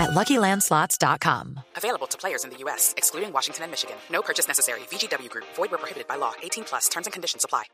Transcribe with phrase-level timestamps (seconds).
[0.00, 1.60] at LuckyLandSlots.com.
[1.76, 3.96] Available to players in the U.S., excluding Washington and Michigan.
[4.10, 4.80] No purchase necessary.
[4.90, 5.44] VGW Group.
[5.54, 6.32] Void where prohibited by law.
[6.42, 6.88] 18 plus.
[6.88, 7.64] Terms and conditions apply.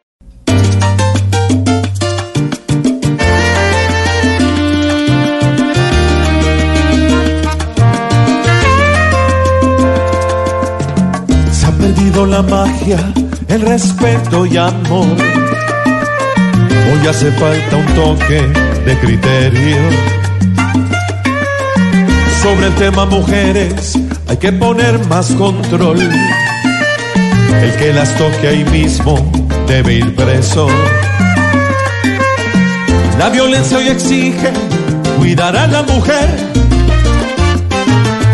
[11.52, 12.98] Se ha perdido la magia,
[13.48, 15.06] el respeto y amor.
[16.88, 18.42] Hoy hace falta un toque
[18.84, 20.25] de criterio.
[22.46, 25.98] Sobre el tema mujeres hay que poner más control.
[26.00, 29.18] El que las toque ahí mismo
[29.66, 30.68] debe ir preso.
[33.18, 34.52] La violencia hoy exige
[35.18, 36.28] cuidar a la mujer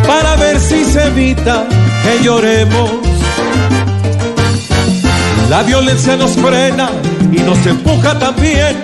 [0.07, 1.65] para ver si se evita
[2.03, 2.91] que lloremos.
[5.49, 6.91] La violencia nos frena
[7.33, 8.77] y nos empuja también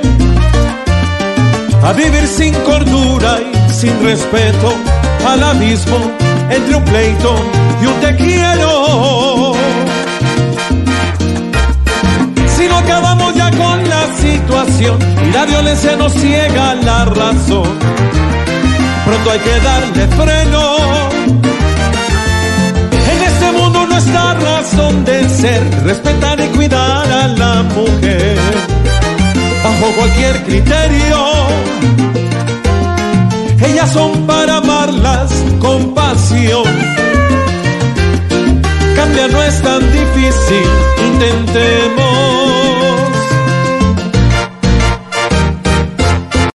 [1.85, 4.73] a vivir sin cordura y sin respeto
[5.27, 5.99] al abismo
[6.51, 7.35] entre un pleito
[7.83, 9.55] y un te quiero.
[12.57, 17.69] Si no acabamos ya con la situación y la violencia nos ciega la razón,
[19.05, 20.77] pronto hay que darle freno.
[23.13, 28.39] En este mundo nuestra razón de ser, respetar y cuidar a la mujer,
[29.63, 31.39] bajo cualquier criterio.
[33.61, 34.58] Ellas son para
[36.29, 36.65] pasión.
[38.97, 40.69] Cambia no es tan difícil,
[41.13, 42.38] intentemos.